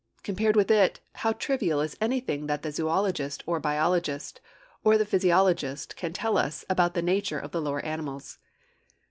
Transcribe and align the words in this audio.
Compared 0.23 0.55
with 0.55 0.71
it, 0.71 0.99
how 1.17 1.31
trivial 1.33 1.79
is 1.79 1.95
anything 2.01 2.47
that 2.47 2.63
the 2.63 2.69
zoölogist 2.69 3.43
or 3.45 3.59
biologist 3.59 4.41
or 4.83 4.97
the 4.97 5.05
physiologist 5.05 5.95
can 5.95 6.11
tell 6.11 6.39
us 6.39 6.65
about 6.67 6.95
the 6.95 7.03
nature 7.03 7.37
of 7.37 7.51
the 7.51 7.61
lower 7.61 7.81
animals! 7.85 8.39